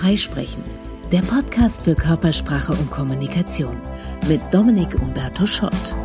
[0.00, 0.62] Freisprechen,
[1.10, 3.76] der Podcast für Körpersprache und Kommunikation
[4.28, 5.96] mit Dominik Umberto Schott.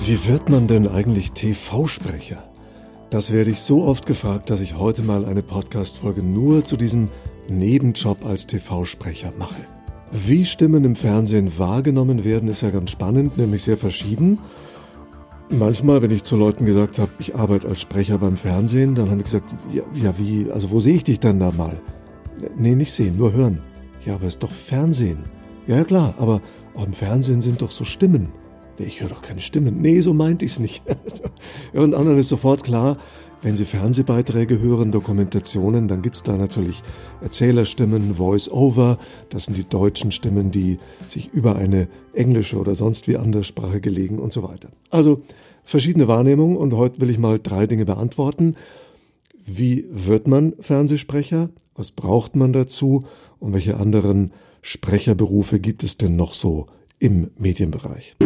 [0.00, 2.42] Wie wird man denn eigentlich TV-Sprecher?
[3.08, 7.08] Das werde ich so oft gefragt, dass ich heute mal eine Podcast-Folge nur zu diesem
[7.48, 9.64] Nebenjob als TV-Sprecher mache.
[10.10, 14.40] Wie Stimmen im Fernsehen wahrgenommen werden, ist ja ganz spannend, nämlich sehr verschieden.
[15.48, 19.18] Manchmal, wenn ich zu Leuten gesagt habe, ich arbeite als Sprecher beim Fernsehen, dann haben
[19.18, 21.80] die gesagt, ja, ja wie, also wo sehe ich dich dann da mal?
[22.56, 23.62] Nee, nicht sehen, nur hören.
[24.04, 25.24] Ja, aber es ist doch Fernsehen.
[25.68, 26.40] Ja, klar, aber
[26.84, 28.28] im Fernsehen sind doch so Stimmen.
[28.78, 29.80] Nee, ich höre doch keine Stimmen.
[29.80, 30.82] Nee, so meinte ich es nicht.
[31.72, 32.96] und anderen ist sofort klar,
[33.42, 36.82] wenn Sie Fernsehbeiträge hören, Dokumentationen, dann gibt's da natürlich
[37.20, 38.98] Erzählerstimmen, Voice-Over.
[39.28, 43.80] Das sind die deutschen Stimmen, die sich über eine englische oder sonst wie andere Sprache
[43.80, 44.70] gelegen und so weiter.
[44.90, 45.22] Also
[45.62, 48.56] verschiedene Wahrnehmungen und heute will ich mal drei Dinge beantworten.
[49.38, 51.50] Wie wird man Fernsehsprecher?
[51.74, 53.04] Was braucht man dazu?
[53.38, 54.32] Und welche anderen
[54.62, 56.66] Sprecherberufe gibt es denn noch so
[56.98, 58.16] im Medienbereich?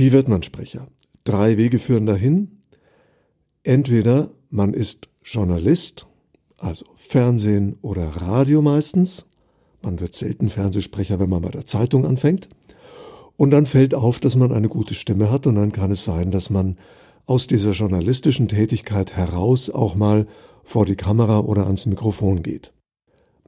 [0.00, 0.88] Wie wird man Sprecher?
[1.24, 2.60] Drei Wege führen dahin.
[3.62, 6.06] Entweder man ist Journalist,
[6.58, 9.28] also Fernsehen oder Radio meistens.
[9.82, 12.48] Man wird selten Fernsehsprecher, wenn man bei der Zeitung anfängt.
[13.36, 16.30] Und dann fällt auf, dass man eine gute Stimme hat und dann kann es sein,
[16.30, 16.78] dass man
[17.26, 20.26] aus dieser journalistischen Tätigkeit heraus auch mal
[20.64, 22.72] vor die Kamera oder ans Mikrofon geht.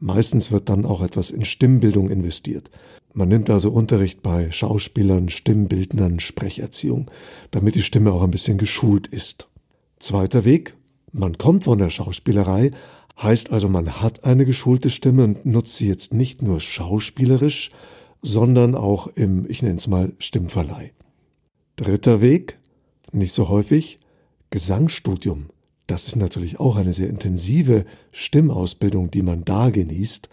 [0.05, 2.72] Meistens wird dann auch etwas in Stimmbildung investiert.
[3.14, 7.08] Man nimmt also Unterricht bei Schauspielern, Stimmbildnern, Sprecherziehung,
[7.53, 9.47] damit die Stimme auch ein bisschen geschult ist.
[10.00, 10.75] Zweiter Weg,
[11.12, 12.73] man kommt von der Schauspielerei,
[13.23, 17.70] heißt also man hat eine geschulte Stimme und nutzt sie jetzt nicht nur schauspielerisch,
[18.23, 20.91] sondern auch im, ich nenne es mal, Stimmverleih.
[21.77, 22.58] Dritter Weg,
[23.12, 24.00] nicht so häufig,
[24.50, 25.52] Gesangsstudium.
[25.92, 30.30] Das ist natürlich auch eine sehr intensive Stimmausbildung, die man da genießt.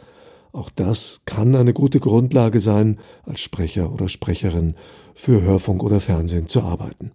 [0.54, 4.76] Auch das kann eine gute Grundlage sein, als Sprecher oder Sprecherin
[5.16, 7.12] für Hörfunk oder Fernsehen zu arbeiten.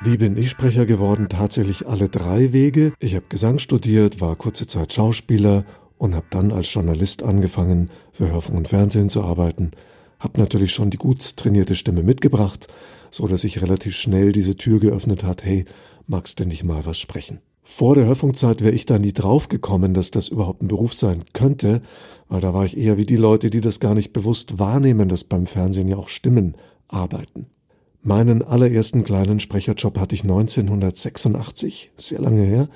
[0.00, 1.28] Wie bin ich Sprecher geworden?
[1.28, 2.92] Tatsächlich alle drei Wege.
[2.98, 5.64] Ich habe Gesang studiert, war kurze Zeit Schauspieler
[5.98, 9.70] und habe dann als Journalist angefangen, für Hörfunk und Fernsehen zu arbeiten.
[10.18, 12.66] Hab natürlich schon die gut trainierte Stimme mitgebracht,
[13.10, 15.64] so dass sich relativ schnell diese Tür geöffnet hat, hey,
[16.06, 17.40] magst du nicht mal was sprechen?
[17.62, 21.82] Vor der Hörfunkzeit wäre ich da nie draufgekommen, dass das überhaupt ein Beruf sein könnte,
[22.28, 25.24] weil da war ich eher wie die Leute, die das gar nicht bewusst wahrnehmen, dass
[25.24, 26.56] beim Fernsehen ja auch Stimmen
[26.88, 27.46] arbeiten.
[28.00, 32.68] Meinen allerersten kleinen Sprecherjob hatte ich 1986, sehr lange her.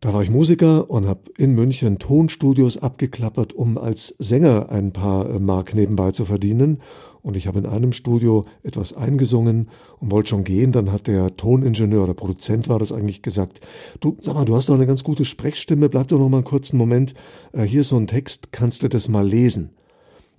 [0.00, 5.30] Da war ich Musiker und habe in München Tonstudios abgeklappert, um als Sänger ein paar
[5.30, 6.80] äh, Mark nebenbei zu verdienen.
[7.24, 10.70] Und ich habe in einem Studio etwas eingesungen und wollte schon gehen.
[10.70, 13.60] Dann hat der Toningenieur oder Produzent war das eigentlich gesagt,
[14.00, 16.44] du, sag mal, du hast doch eine ganz gute Sprechstimme, bleib doch noch mal einen
[16.44, 17.14] kurzen Moment.
[17.52, 19.70] Äh, hier ist so ein Text, kannst du das mal lesen?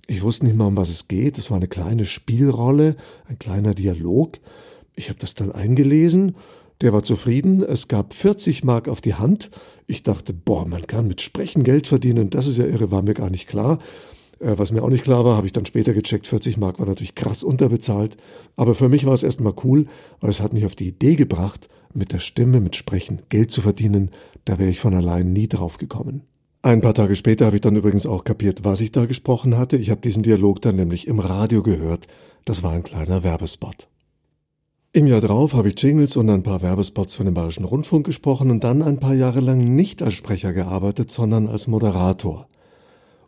[0.06, 1.36] Ich wusste nicht mal, um was es geht.
[1.36, 2.94] Es war eine kleine Spielrolle,
[3.26, 4.38] ein kleiner Dialog.
[4.94, 6.36] Ich habe das dann eingelesen
[6.80, 7.62] der war zufrieden.
[7.62, 9.50] Es gab 40 Mark auf die Hand.
[9.86, 12.30] Ich dachte, boah, man kann mit Sprechen Geld verdienen.
[12.30, 13.78] Das ist ja irre, war mir gar nicht klar.
[14.40, 16.26] Äh, was mir auch nicht klar war, habe ich dann später gecheckt.
[16.26, 18.16] 40 Mark war natürlich krass unterbezahlt.
[18.56, 19.86] Aber für mich war es erstmal cool,
[20.20, 23.62] weil es hat mich auf die Idee gebracht, mit der Stimme, mit Sprechen Geld zu
[23.62, 24.10] verdienen.
[24.44, 26.22] Da wäre ich von allein nie drauf gekommen.
[26.62, 29.76] Ein paar Tage später habe ich dann übrigens auch kapiert, was ich da gesprochen hatte.
[29.76, 32.06] Ich habe diesen Dialog dann nämlich im Radio gehört.
[32.44, 33.88] Das war ein kleiner Werbespot.
[34.92, 38.50] Im Jahr drauf habe ich Jingles und ein paar Werbespots für den Bayerischen Rundfunk gesprochen
[38.50, 42.48] und dann ein paar Jahre lang nicht als Sprecher gearbeitet, sondern als Moderator.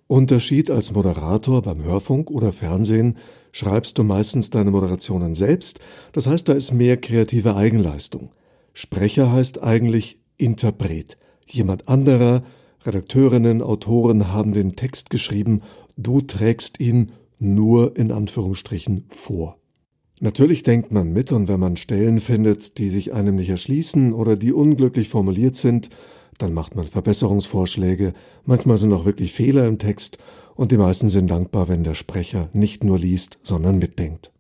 [0.09, 3.19] Unterschied als Moderator beim Hörfunk oder Fernsehen
[3.53, 5.81] schreibst du meistens deine Moderationen selbst,
[6.13, 8.31] das heißt, da ist mehr kreative Eigenleistung.
[8.73, 11.19] Sprecher heißt eigentlich Interpret.
[11.47, 12.43] Jemand anderer,
[12.85, 15.61] Redakteurinnen, Autoren haben den Text geschrieben,
[15.99, 19.59] du trägst ihn nur in Anführungsstrichen vor.
[20.21, 24.37] Natürlich denkt man mit und wenn man Stellen findet, die sich einem nicht erschließen oder
[24.37, 25.91] die unglücklich formuliert sind,
[26.39, 28.15] dann macht man Verbesserungsvorschläge,
[28.45, 30.19] manchmal sind auch wirklich Fehler im Text
[30.55, 34.33] und die meisten sind dankbar, wenn der Sprecher nicht nur liest, sondern mitdenkt.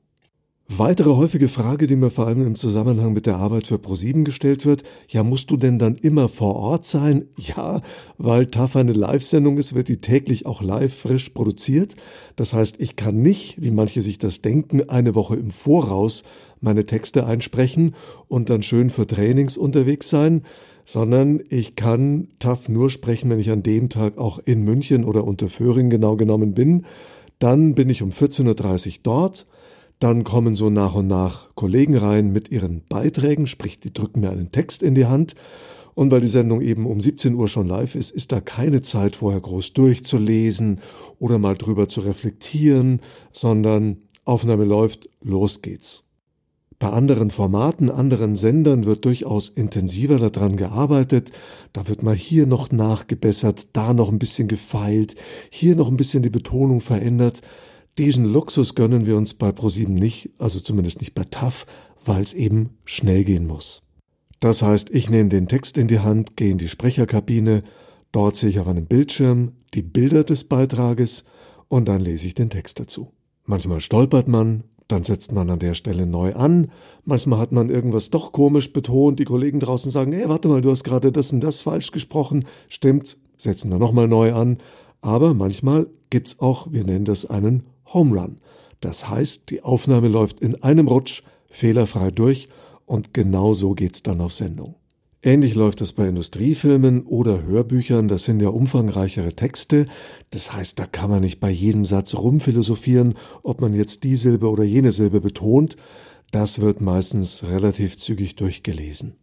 [0.70, 4.66] Weitere häufige Frage, die mir vor allem im Zusammenhang mit der Arbeit für ProSieben gestellt
[4.66, 7.24] wird, ja, musst du denn dann immer vor Ort sein?
[7.38, 7.80] Ja,
[8.18, 11.96] weil TAF eine Live-Sendung ist, wird die täglich auch live frisch produziert.
[12.36, 16.24] Das heißt, ich kann nicht, wie manche sich das denken, eine Woche im Voraus
[16.60, 17.94] meine Texte einsprechen
[18.28, 20.42] und dann schön für Trainings unterwegs sein,
[20.84, 25.24] sondern ich kann TAF nur sprechen, wenn ich an dem Tag auch in München oder
[25.24, 26.84] unter Föhring genau genommen bin.
[27.38, 29.46] Dann bin ich um 14.30 Uhr dort.
[29.98, 34.30] Dann kommen so nach und nach Kollegen rein mit ihren Beiträgen, sprich, die drücken mir
[34.30, 35.34] einen Text in die Hand.
[35.94, 39.16] Und weil die Sendung eben um 17 Uhr schon live ist, ist da keine Zeit
[39.16, 40.80] vorher groß durchzulesen
[41.18, 43.00] oder mal drüber zu reflektieren,
[43.32, 46.04] sondern Aufnahme läuft, los geht's.
[46.78, 51.32] Bei anderen Formaten, anderen Sendern wird durchaus intensiver daran gearbeitet.
[51.72, 55.16] Da wird mal hier noch nachgebessert, da noch ein bisschen gefeilt,
[55.50, 57.40] hier noch ein bisschen die Betonung verändert.
[57.98, 61.66] Diesen Luxus gönnen wir uns bei ProSieben nicht, also zumindest nicht bei TAF,
[62.04, 63.82] weil es eben schnell gehen muss.
[64.38, 67.64] Das heißt, ich nehme den Text in die Hand, gehe in die Sprecherkabine,
[68.12, 71.24] dort sehe ich auf einem Bildschirm die Bilder des Beitrages
[71.66, 73.10] und dann lese ich den Text dazu.
[73.44, 76.70] Manchmal stolpert man, dann setzt man an der Stelle neu an.
[77.04, 79.18] Manchmal hat man irgendwas doch komisch betont.
[79.18, 82.46] Die Kollegen draußen sagen, hey, warte mal, du hast gerade das und das falsch gesprochen.
[82.68, 84.58] Stimmt, setzen wir nochmal neu an.
[85.00, 88.36] Aber manchmal gibt's auch, wir nennen das einen Home Run.
[88.80, 92.48] Das heißt, die Aufnahme läuft in einem Rutsch fehlerfrei durch
[92.86, 94.76] und genau so geht's dann auf Sendung.
[95.20, 99.86] Ähnlich läuft es bei Industriefilmen oder Hörbüchern, das sind ja umfangreichere Texte,
[100.30, 104.48] das heißt, da kann man nicht bei jedem Satz rumphilosophieren, ob man jetzt die Silbe
[104.48, 105.74] oder jene Silbe betont,
[106.30, 109.16] das wird meistens relativ zügig durchgelesen.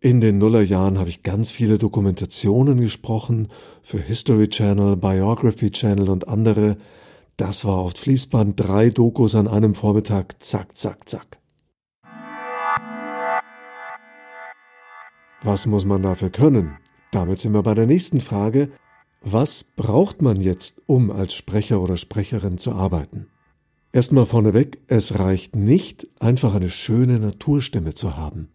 [0.00, 3.48] In den Nullerjahren habe ich ganz viele Dokumentationen gesprochen
[3.82, 6.76] für History Channel, Biography Channel und andere.
[7.38, 11.38] Das war oft Fließband, drei Dokus an einem Vormittag, zack, zack, zack.
[15.42, 16.78] Was muss man dafür können?
[17.12, 18.72] Damit sind wir bei der nächsten Frage.
[19.22, 23.28] Was braucht man jetzt, um als Sprecher oder Sprecherin zu arbeiten?
[23.92, 28.48] Erstmal vorneweg, es reicht nicht, einfach eine schöne Naturstimme zu haben.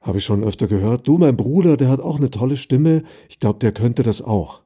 [0.00, 3.38] Habe ich schon öfter gehört, du, mein Bruder, der hat auch eine tolle Stimme, ich
[3.38, 4.62] glaube, der könnte das auch.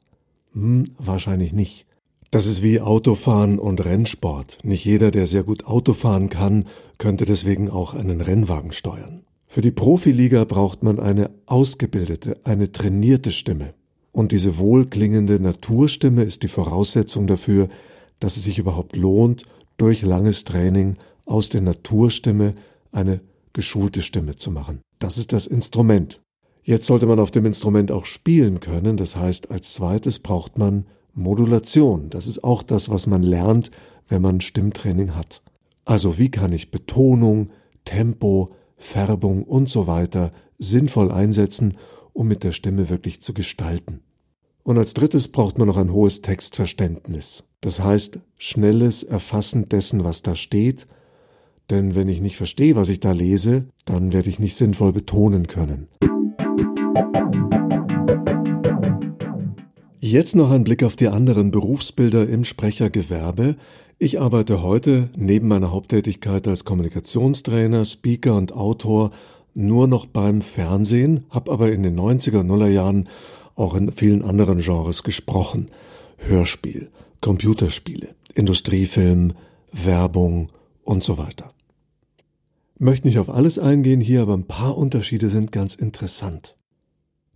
[0.54, 1.89] Hm, wahrscheinlich nicht.
[2.30, 4.58] Das ist wie Autofahren und Rennsport.
[4.62, 6.66] Nicht jeder, der sehr gut Autofahren kann,
[6.96, 9.24] könnte deswegen auch einen Rennwagen steuern.
[9.48, 13.74] Für die Profiliga braucht man eine ausgebildete, eine trainierte Stimme.
[14.12, 17.68] Und diese wohlklingende Naturstimme ist die Voraussetzung dafür,
[18.20, 19.44] dass es sich überhaupt lohnt,
[19.76, 22.54] durch langes Training aus der Naturstimme
[22.92, 23.20] eine
[23.52, 24.82] geschulte Stimme zu machen.
[25.00, 26.20] Das ist das Instrument.
[26.62, 28.96] Jetzt sollte man auf dem Instrument auch spielen können.
[28.96, 32.10] Das heißt, als zweites braucht man Modulation.
[32.10, 33.70] Das ist auch das, was man lernt,
[34.08, 35.42] wenn man Stimmtraining hat.
[35.84, 37.50] Also wie kann ich Betonung,
[37.84, 41.76] Tempo, Färbung und so weiter sinnvoll einsetzen,
[42.12, 44.00] um mit der Stimme wirklich zu gestalten.
[44.62, 47.48] Und als drittes braucht man noch ein hohes Textverständnis.
[47.60, 50.86] Das heißt, schnelles Erfassen dessen, was da steht,
[51.70, 55.46] denn wenn ich nicht verstehe, was ich da lese, dann werde ich nicht sinnvoll betonen
[55.46, 55.88] können.
[60.10, 63.54] Jetzt noch ein Blick auf die anderen Berufsbilder im Sprechergewerbe.
[64.00, 69.12] Ich arbeite heute neben meiner Haupttätigkeit als Kommunikationstrainer, Speaker und Autor
[69.54, 73.08] nur noch beim Fernsehen, habe aber in den 90er, Nuller Jahren
[73.54, 75.66] auch in vielen anderen Genres gesprochen.
[76.16, 76.90] Hörspiel,
[77.20, 79.34] Computerspiele, Industriefilm,
[79.70, 80.48] Werbung
[80.82, 81.52] und so weiter.
[82.80, 86.56] Möchte nicht auf alles eingehen hier, aber ein paar Unterschiede sind ganz interessant.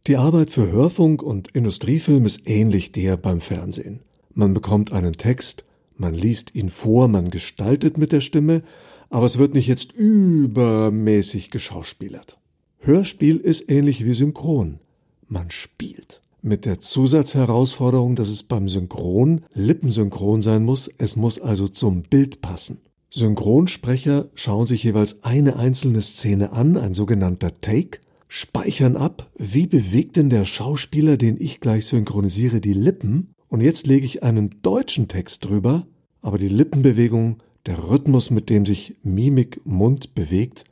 [0.06, 4.00] Die Arbeit für Hörfunk und Industriefilm ist ähnlich der beim Fernsehen.
[4.34, 5.64] Man bekommt einen Text,
[5.96, 8.62] man liest ihn vor, man gestaltet mit der Stimme,
[9.08, 12.38] aber es wird nicht jetzt übermäßig geschauspielert.
[12.80, 14.78] Hörspiel ist ähnlich wie Synchron.
[15.26, 16.20] Man spielt.
[16.42, 22.42] Mit der Zusatzherausforderung, dass es beim Synchron lippensynchron sein muss, es muss also zum Bild
[22.42, 22.82] passen.
[23.08, 30.16] Synchronsprecher schauen sich jeweils eine einzelne Szene an, ein sogenannter Take, speichern ab, wie bewegt
[30.16, 35.06] denn der Schauspieler, den ich gleich synchronisiere, die Lippen und jetzt lege ich einen deutschen
[35.08, 35.86] Text drüber,
[36.22, 40.64] aber die Lippenbewegung, der Rhythmus, mit dem sich Mimik Mund bewegt,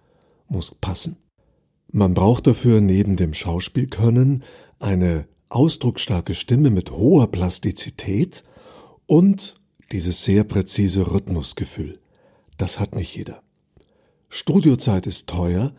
[0.48, 1.16] muss passen.
[1.92, 4.42] Man braucht dafür neben dem Schauspielkönnen
[4.78, 8.42] eine ausdrucksstarke Stimme mit hoher Plastizität
[9.06, 9.60] und
[9.92, 12.00] dieses sehr präzise Rhythmusgefühl.
[12.56, 13.42] Das hat nicht jeder.
[14.28, 15.74] Studiozeit ist teuer,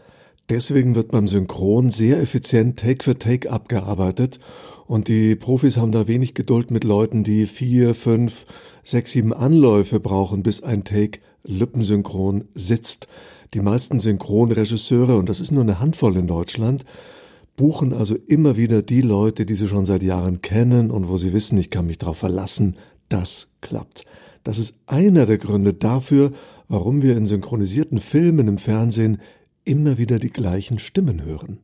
[0.50, 4.40] deswegen wird beim Synchron sehr effizient Take für Take abgearbeitet
[4.86, 8.46] und die Profis haben da wenig Geduld mit Leuten, die vier, fünf,
[8.84, 13.08] sechs, sieben Anläufe brauchen, bis ein Take lippensynchron sitzt.
[13.54, 16.86] Die meisten Synchronregisseure, und das ist nur eine Handvoll in Deutschland,
[17.56, 21.34] buchen also immer wieder die Leute, die sie schon seit Jahren kennen und wo sie
[21.34, 22.78] wissen, ich kann mich darauf verlassen,
[23.10, 24.06] das klappt.
[24.44, 26.32] Das ist einer der Gründe dafür,
[26.68, 29.20] warum wir in synchronisierten Filmen im Fernsehen
[29.66, 31.60] immer wieder die gleichen Stimmen hören.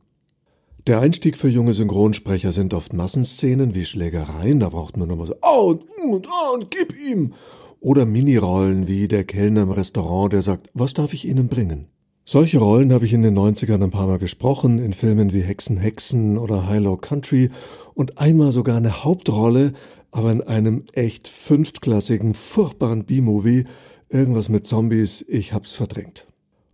[0.86, 5.34] Der Einstieg für junge Synchronsprecher sind oft Massenszenen wie Schlägereien, da braucht man nochmal so,
[5.42, 7.34] oh und, und, oh und gib ihm.
[7.80, 11.88] oder Minirollen wie der Kellner im Restaurant, der sagt, was darf ich Ihnen bringen?
[12.24, 15.78] Solche Rollen habe ich in den 90ern ein paar Mal gesprochen, in Filmen wie Hexen,
[15.78, 17.50] Hexen oder High Low Country
[17.94, 19.72] und einmal sogar eine Hauptrolle,
[20.12, 23.64] aber in einem echt fünftklassigen, furchtbaren B-Movie,
[24.08, 26.26] irgendwas mit Zombies, ich hab's verdrängt.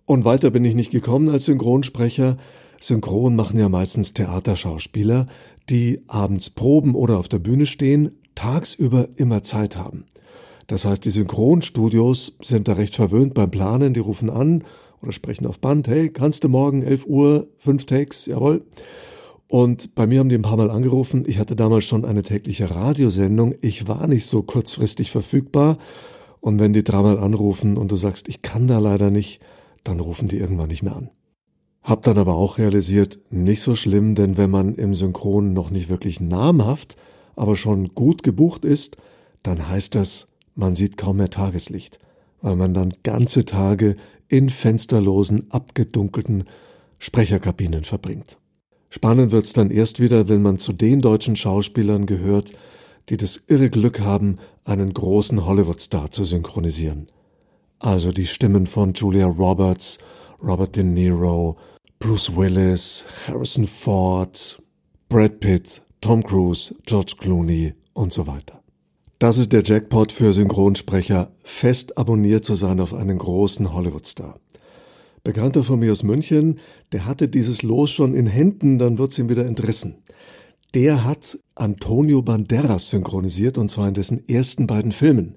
[0.06, 2.36] Und weiter bin ich nicht gekommen als Synchronsprecher.
[2.80, 5.26] Synchron machen ja meistens Theaterschauspieler,
[5.68, 10.04] die abends proben oder auf der Bühne stehen, tagsüber immer Zeit haben.
[10.68, 14.62] Das heißt, die Synchronstudios sind da recht verwöhnt beim Planen, die rufen an
[15.02, 18.64] oder sprechen auf Band, hey, kannst du morgen 11 Uhr, fünf Takes, jawohl.
[19.48, 21.24] Und bei mir haben die ein paar Mal angerufen.
[21.26, 23.54] Ich hatte damals schon eine tägliche Radiosendung.
[23.60, 25.78] Ich war nicht so kurzfristig verfügbar.
[26.40, 29.40] Und wenn die dreimal anrufen und du sagst, ich kann da leider nicht,
[29.88, 31.10] dann rufen die irgendwann nicht mehr an.
[31.82, 35.88] Hab dann aber auch realisiert, nicht so schlimm, denn wenn man im Synchron noch nicht
[35.88, 36.96] wirklich namhaft,
[37.36, 38.96] aber schon gut gebucht ist,
[39.42, 42.00] dann heißt das, man sieht kaum mehr Tageslicht,
[42.40, 43.96] weil man dann ganze Tage
[44.28, 46.44] in fensterlosen, abgedunkelten
[46.98, 48.38] Sprecherkabinen verbringt.
[48.88, 52.52] Spannend wird's dann erst wieder, wenn man zu den deutschen Schauspielern gehört,
[53.08, 57.08] die das irre Glück haben, einen großen Hollywood-Star zu synchronisieren.
[57.78, 59.98] Also die Stimmen von Julia Roberts,
[60.42, 61.56] Robert De Niro,
[61.98, 64.62] Bruce Willis, Harrison Ford,
[65.08, 68.62] Brad Pitt, Tom Cruise, George Clooney und so weiter.
[69.18, 74.38] Das ist der Jackpot für Synchronsprecher, fest abonniert zu sein auf einen großen Hollywood-Star.
[75.24, 76.60] Bekannter von mir aus München,
[76.92, 80.02] der hatte dieses Los schon in Händen, dann wird's ihm wieder entrissen.
[80.74, 85.36] Der hat Antonio Banderas synchronisiert und zwar in dessen ersten beiden Filmen.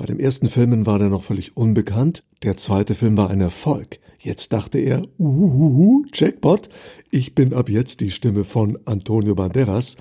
[0.00, 4.00] Bei dem ersten Film war der noch völlig unbekannt, der zweite Film war ein Erfolg.
[4.18, 6.70] Jetzt dachte er, uhuhu, Jackpot,
[7.10, 9.98] ich bin ab jetzt die Stimme von Antonio Banderas.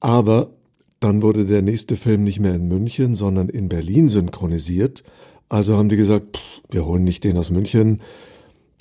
[0.00, 0.54] Aber
[1.00, 5.04] dann wurde der nächste Film nicht mehr in München, sondern in Berlin synchronisiert.
[5.50, 8.00] Also haben die gesagt, pff, wir holen nicht den aus München.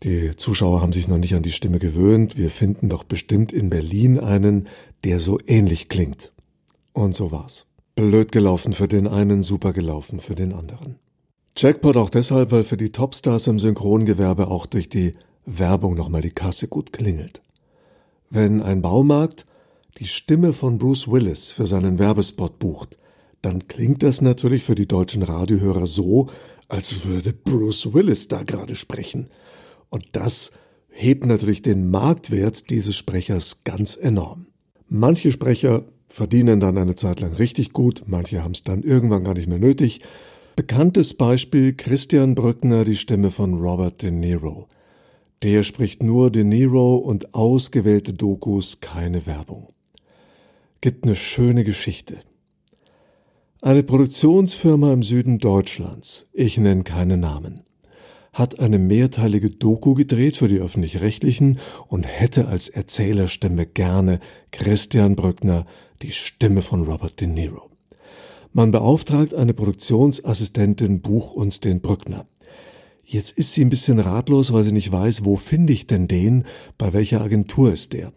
[0.05, 2.37] Die Zuschauer haben sich noch nicht an die Stimme gewöhnt.
[2.37, 4.69] Wir finden doch bestimmt in Berlin einen,
[5.03, 6.31] der so ähnlich klingt.
[6.93, 7.68] Und so war's.
[7.99, 10.95] Blöd gelaufen für den einen, super gelaufen für den anderen.
[11.57, 15.15] Jackpot auch deshalb, weil für die Topstars im Synchrongewerbe auch durch die
[15.45, 17.41] Werbung nochmal die Kasse gut klingelt.
[18.29, 19.45] Wenn ein Baumarkt
[19.97, 22.97] die Stimme von Bruce Willis für seinen Werbespot bucht,
[23.41, 26.27] dann klingt das natürlich für die deutschen Radiohörer so,
[26.69, 29.29] als würde Bruce Willis da gerade sprechen.
[29.89, 30.51] Und das
[30.87, 34.47] hebt natürlich den Marktwert dieses Sprechers ganz enorm.
[34.87, 39.35] Manche Sprecher verdienen dann eine Zeit lang richtig gut, manche haben es dann irgendwann gar
[39.35, 40.01] nicht mehr nötig.
[40.57, 44.67] Bekanntes Beispiel Christian Brückner, die Stimme von Robert De Niro.
[45.41, 49.69] Der spricht nur De Niro und ausgewählte Dokus, keine Werbung
[50.81, 52.19] gibt eine schöne Geschichte.
[53.61, 57.63] Eine Produktionsfirma im Süden Deutschlands, ich nenne keine Namen,
[58.31, 64.19] hat eine mehrteilige Doku gedreht für die öffentlich-rechtlichen und hätte als Erzählerstimme gerne
[64.51, 65.65] Christian Brückner,
[66.01, 67.69] die Stimme von Robert De Niro.
[68.53, 72.25] Man beauftragt eine Produktionsassistentin, buch uns den Brückner.
[73.03, 76.45] Jetzt ist sie ein bisschen ratlos, weil sie nicht weiß, wo finde ich denn den,
[76.77, 78.13] bei welcher Agentur ist der.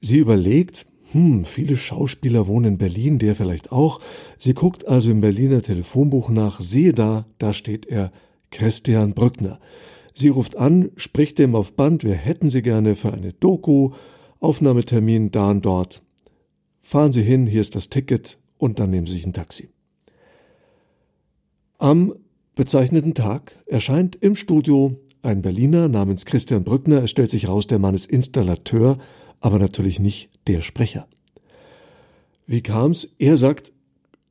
[0.00, 4.00] Sie überlegt, hm, viele Schauspieler wohnen in Berlin, der vielleicht auch.
[4.36, 8.10] Sie guckt also im Berliner Telefonbuch nach, sehe da, da steht er,
[8.50, 9.60] Christian Brückner.
[10.12, 13.90] Sie ruft an, spricht dem auf Band, wir hätten Sie gerne für eine Doku,
[14.40, 16.03] Aufnahmetermin da und dort.
[16.94, 19.68] Fahren Sie hin, hier ist das Ticket und dann nehmen Sie sich ein Taxi.
[21.76, 22.14] Am
[22.54, 27.02] bezeichneten Tag erscheint im Studio ein Berliner namens Christian Brückner.
[27.02, 28.98] Es stellt sich raus, der Mann ist Installateur
[29.40, 31.08] aber natürlich nicht der Sprecher.
[32.46, 33.08] Wie kam's?
[33.18, 33.72] Er sagt,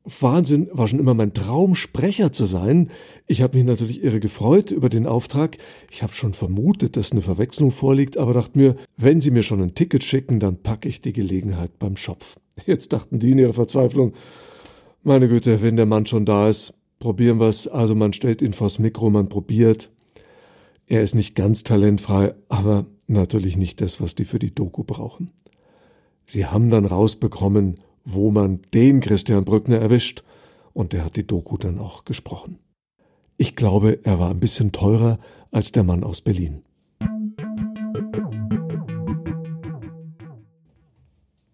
[0.05, 2.91] Wahnsinn, war schon immer mein Traum, Sprecher zu sein.
[3.27, 5.57] Ich habe mich natürlich irre gefreut über den Auftrag.
[5.91, 9.61] Ich habe schon vermutet, dass eine Verwechslung vorliegt, aber dachte mir, wenn Sie mir schon
[9.61, 12.37] ein Ticket schicken, dann packe ich die Gelegenheit beim Schopf.
[12.65, 14.13] Jetzt dachten die in ihrer Verzweiflung,
[15.01, 17.67] meine Güte, wenn der Mann schon da ist, probieren wir's.
[17.67, 19.91] Also man stellt ihn vors Mikro, man probiert.
[20.87, 25.31] Er ist nicht ganz talentfrei, aber natürlich nicht das, was die für die Doku brauchen.
[26.25, 30.23] Sie haben dann rausbekommen, wo man den Christian Brückner erwischt,
[30.73, 32.57] und der hat die Doku dann auch gesprochen.
[33.37, 35.19] Ich glaube, er war ein bisschen teurer
[35.51, 36.63] als der Mann aus Berlin.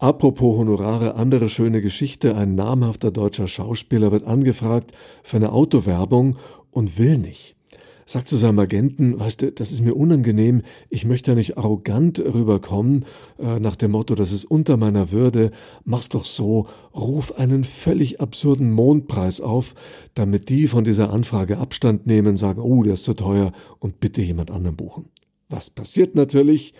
[0.01, 2.37] Apropos Honorare, andere schöne Geschichte.
[2.37, 6.37] Ein namhafter deutscher Schauspieler wird angefragt für eine Autowerbung
[6.71, 7.57] und will nicht.
[8.05, 13.05] sagt zu seinem Agenten, weißt du, das ist mir unangenehm, ich möchte nicht arrogant rüberkommen,
[13.39, 15.51] äh, nach dem Motto, das ist unter meiner Würde,
[15.83, 16.65] mach's doch so,
[16.95, 19.75] ruf einen völlig absurden Mondpreis auf,
[20.15, 24.21] damit die von dieser Anfrage Abstand nehmen, sagen, oh, der ist zu teuer und bitte
[24.21, 25.09] jemand anderen buchen.
[25.49, 26.73] Was passiert natürlich?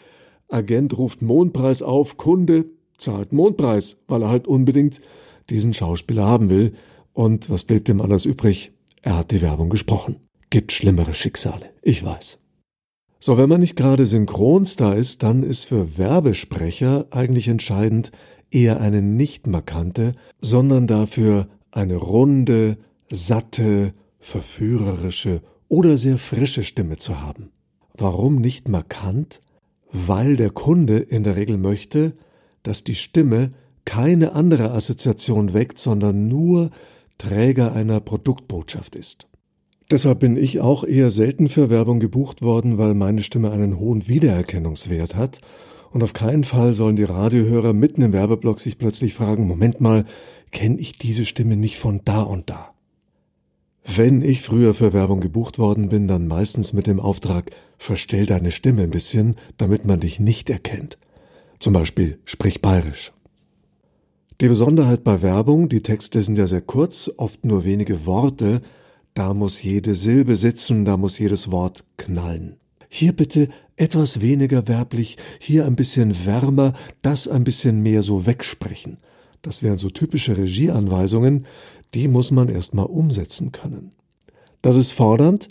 [0.47, 2.65] Agent ruft Mondpreis auf, Kunde
[2.99, 5.01] zahlt Mondpreis, weil er halt unbedingt
[5.49, 6.73] diesen Schauspieler haben will.
[7.13, 8.71] Und was blieb dem anders übrig?
[9.01, 10.17] Er hat die Werbung gesprochen.
[10.49, 12.39] Gibt schlimmere Schicksale, ich weiß.
[13.19, 18.11] So, wenn man nicht gerade Synchronstar ist, dann ist für Werbesprecher eigentlich entscheidend
[18.49, 22.77] eher eine nicht markante, sondern dafür eine runde,
[23.09, 27.51] satte, verführerische oder sehr frische Stimme zu haben.
[27.97, 29.41] Warum nicht markant?
[29.91, 32.15] Weil der Kunde in der Regel möchte,
[32.69, 33.51] dass die Stimme
[33.83, 36.69] keine andere Assoziation weckt, sondern nur
[37.17, 39.27] Träger einer Produktbotschaft ist.
[39.89, 44.07] Deshalb bin ich auch eher selten für Werbung gebucht worden, weil meine Stimme einen hohen
[44.07, 45.41] Wiedererkennungswert hat.
[45.89, 50.05] Und auf keinen Fall sollen die Radiohörer mitten im Werbeblock sich plötzlich fragen, Moment mal,
[50.51, 52.75] kenne ich diese Stimme nicht von da und da?
[53.83, 57.49] Wenn ich früher für Werbung gebucht worden bin, dann meistens mit dem Auftrag,
[57.79, 60.99] verstell deine Stimme ein bisschen, damit man dich nicht erkennt.
[61.59, 63.11] Zum Beispiel sprich bayerisch.
[64.41, 68.61] Die Besonderheit bei Werbung, die Texte sind ja sehr kurz, oft nur wenige Worte,
[69.13, 72.55] da muss jede Silbe sitzen, da muss jedes Wort knallen.
[72.87, 78.97] Hier bitte etwas weniger werblich, hier ein bisschen wärmer, das ein bisschen mehr so wegsprechen.
[79.41, 81.45] Das wären so typische Regieanweisungen,
[81.93, 83.89] die muss man erstmal umsetzen können.
[84.61, 85.49] Das ist fordernd,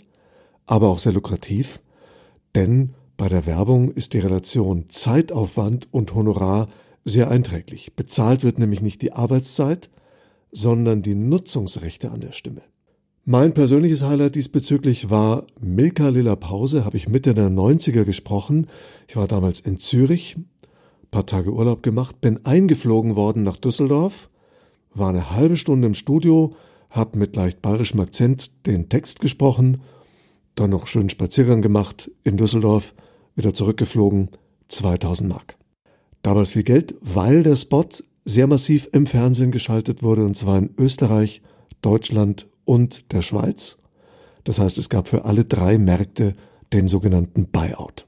[0.65, 1.81] aber auch sehr lukrativ,
[2.55, 6.69] denn bei der Werbung ist die Relation Zeitaufwand und Honorar
[7.03, 7.93] sehr einträglich.
[7.93, 9.89] Bezahlt wird nämlich nicht die Arbeitszeit,
[10.53, 12.61] sondern die Nutzungsrechte an der Stimme.
[13.25, 18.67] Mein persönliches Highlight diesbezüglich war Milka Lilla Pause, habe ich Mitte der 90er gesprochen.
[19.09, 20.37] Ich war damals in Zürich,
[21.11, 24.29] paar Tage Urlaub gemacht, bin eingeflogen worden nach Düsseldorf,
[24.93, 26.51] war eine halbe Stunde im Studio,
[26.89, 29.81] habe mit leicht bayerischem Akzent den Text gesprochen,
[30.55, 32.93] dann noch schön Spaziergang gemacht in Düsseldorf,
[33.39, 34.29] wieder zurückgeflogen,
[34.67, 35.57] 2000 Mark.
[36.21, 37.87] Damals viel Geld, weil der Spot
[38.25, 41.41] sehr massiv im Fernsehen geschaltet wurde, und zwar in Österreich,
[41.81, 43.81] Deutschland und der Schweiz.
[44.43, 46.35] Das heißt, es gab für alle drei Märkte
[46.73, 48.05] den sogenannten Buyout.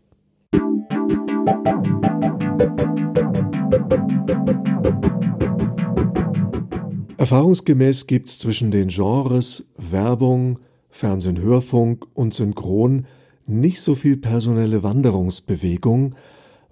[7.17, 13.05] Erfahrungsgemäß gibt es zwischen den Genres Werbung, Fernsehen, Hörfunk und Synchron
[13.47, 16.15] nicht so viel personelle Wanderungsbewegung,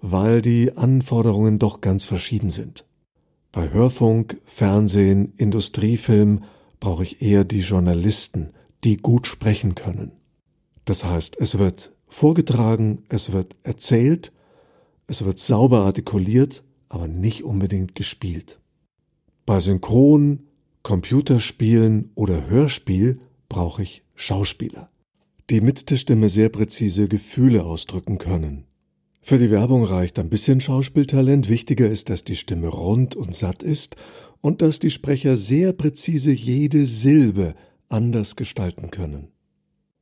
[0.00, 2.84] weil die Anforderungen doch ganz verschieden sind.
[3.52, 6.44] Bei Hörfunk, Fernsehen, Industriefilm
[6.78, 8.50] brauche ich eher die Journalisten,
[8.84, 10.12] die gut sprechen können.
[10.84, 14.32] Das heißt, es wird vorgetragen, es wird erzählt,
[15.06, 18.60] es wird sauber artikuliert, aber nicht unbedingt gespielt.
[19.46, 20.46] Bei Synchron,
[20.82, 24.89] Computerspielen oder Hörspiel brauche ich Schauspieler,
[25.50, 28.66] die mit der Stimme sehr präzise Gefühle ausdrücken können.
[29.20, 31.48] Für die Werbung reicht ein bisschen Schauspieltalent.
[31.48, 33.96] Wichtiger ist, dass die Stimme rund und satt ist
[34.40, 37.54] und dass die Sprecher sehr präzise jede Silbe
[37.88, 39.28] anders gestalten können.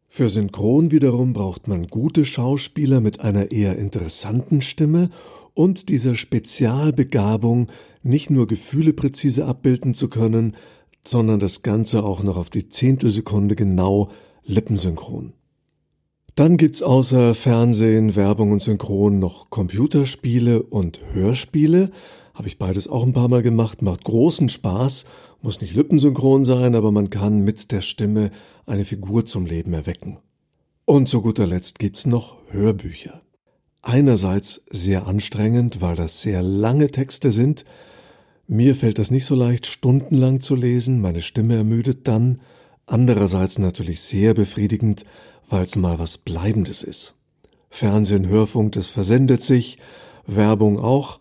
[0.06, 5.08] Für Synchron wiederum braucht man gute Schauspieler mit einer eher interessanten Stimme
[5.54, 7.66] und dieser Spezialbegabung,
[8.02, 10.56] nicht nur Gefühle präzise abbilden zu können,
[11.04, 14.10] sondern das Ganze auch noch auf die Zehntelsekunde genau
[14.44, 15.32] lippensynchron.
[16.38, 21.90] Dann gibt's außer Fernsehen, Werbung und Synchron noch Computerspiele und Hörspiele.
[22.32, 25.06] Habe ich beides auch ein paar Mal gemacht, macht großen Spaß,
[25.42, 28.30] muss nicht lippensynchron sein, aber man kann mit der Stimme
[28.66, 30.18] eine Figur zum Leben erwecken.
[30.84, 33.20] Und zu guter Letzt gibt's noch Hörbücher.
[33.82, 37.64] Einerseits sehr anstrengend, weil das sehr lange Texte sind.
[38.46, 42.40] Mir fällt das nicht so leicht, stundenlang zu lesen, meine Stimme ermüdet dann.
[42.86, 45.04] Andererseits natürlich sehr befriedigend,
[45.48, 47.14] weil es mal was Bleibendes ist.
[47.70, 49.78] Fernsehen, Hörfunk, das versendet sich,
[50.26, 51.20] Werbung auch,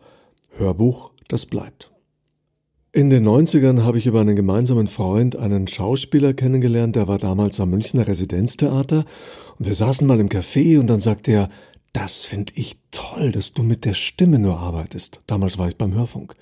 [0.55, 1.91] Hörbuch, das bleibt.
[2.93, 7.59] In den 90ern habe ich über einen gemeinsamen Freund einen Schauspieler kennengelernt, der war damals
[7.59, 9.05] am Münchner Residenztheater
[9.59, 11.49] und wir saßen mal im Café und dann sagte er,
[11.93, 15.21] das finde ich toll, dass du mit der Stimme nur arbeitest.
[15.27, 16.35] Damals war ich beim Hörfunk.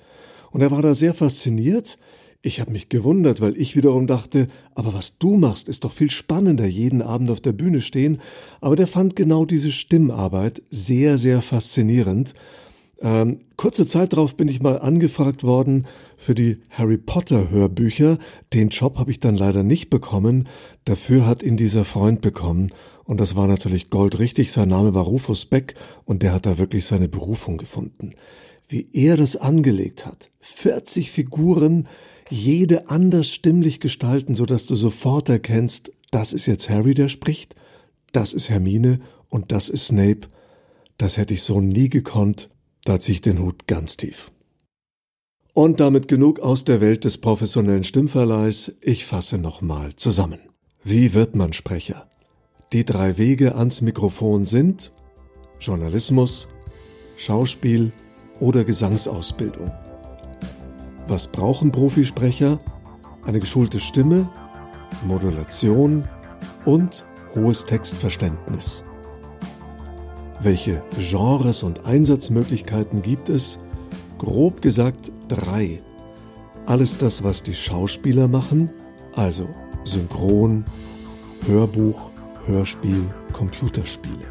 [0.50, 1.98] Und er war da sehr fasziniert,
[2.46, 6.10] ich habe mich gewundert, weil ich wiederum dachte, aber was du machst, ist doch viel
[6.10, 8.18] spannender, jeden Abend auf der Bühne stehen.
[8.60, 12.34] Aber der fand genau diese Stimmarbeit sehr, sehr faszinierend.
[13.00, 18.16] Ähm, kurze Zeit darauf bin ich mal angefragt worden für die Harry Potter Hörbücher.
[18.52, 20.48] Den Job habe ich dann leider nicht bekommen.
[20.84, 22.68] Dafür hat ihn dieser Freund bekommen.
[23.02, 24.52] Und das war natürlich goldrichtig.
[24.52, 28.12] Sein Name war Rufus Beck und der hat da wirklich seine Berufung gefunden.
[28.68, 30.30] Wie er das angelegt hat.
[30.40, 31.86] 40 Figuren,
[32.28, 37.54] jede anders stimmlich gestalten, so dass du sofort erkennst, das ist jetzt Harry, der spricht,
[38.12, 40.28] das ist Hermine und das ist Snape.
[40.98, 42.48] Das hätte ich so nie gekonnt.
[42.84, 44.30] Da ziehe ich den Hut ganz tief.
[45.52, 48.76] Und damit genug aus der Welt des professionellen Stimmverleihs.
[48.80, 50.38] Ich fasse nochmal zusammen.
[50.84, 52.08] Wie wird man Sprecher?
[52.72, 54.92] Die drei Wege ans Mikrofon sind
[55.60, 56.48] Journalismus,
[57.16, 57.92] Schauspiel
[58.40, 59.72] oder Gesangsausbildung.
[61.08, 62.58] Was brauchen Profisprecher?
[63.24, 64.28] Eine geschulte Stimme,
[65.06, 66.08] Modulation
[66.64, 68.82] und hohes Textverständnis.
[70.40, 73.60] Welche Genres und Einsatzmöglichkeiten gibt es?
[74.18, 75.82] Grob gesagt drei.
[76.66, 78.70] Alles das, was die Schauspieler machen,
[79.14, 79.48] also
[79.84, 80.64] Synchron,
[81.46, 82.10] Hörbuch,
[82.46, 84.26] Hörspiel, Computerspiele.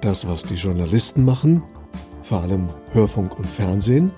[0.00, 1.64] Das, was die Journalisten machen,
[2.22, 4.12] vor allem Hörfunk und Fernsehen.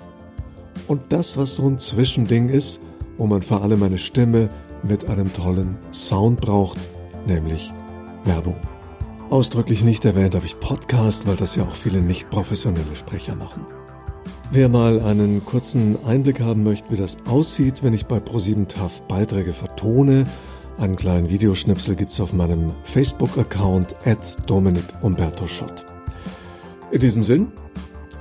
[0.91, 2.81] Und das, was so ein Zwischending ist,
[3.17, 4.51] wo man vor allem eine Stimme
[4.83, 6.89] mit einem tollen Sound braucht,
[7.29, 7.73] nämlich
[8.25, 8.57] Werbung.
[9.29, 13.65] Ausdrücklich nicht erwähnt habe ich Podcast, weil das ja auch viele nicht professionelle Sprecher machen.
[14.51, 19.03] Wer mal einen kurzen Einblick haben möchte, wie das aussieht, wenn ich bei Pro7 TAF
[19.03, 20.27] Beiträge vertone,
[20.77, 25.87] einen kleinen Videoschnipsel gibt's auf meinem Facebook-Account at Dominik Umberto Schott.
[26.91, 27.53] In diesem Sinn,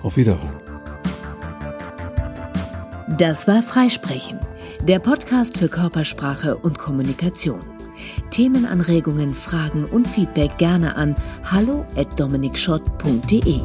[0.04, 0.69] auf Wiederhören.
[3.20, 4.40] Das war Freisprechen,
[4.84, 7.60] der Podcast für Körpersprache und Kommunikation.
[8.32, 13.60] Themenanregungen, Fragen und Feedback gerne an hallo at dominikschott.de.